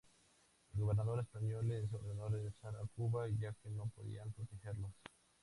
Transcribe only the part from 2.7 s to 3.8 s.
a Cuba, ya que